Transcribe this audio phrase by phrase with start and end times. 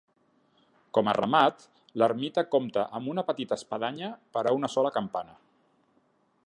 [0.97, 1.67] Com a remat,
[2.03, 5.37] l'ermita compta amb una petita espadanya per a una sola campana.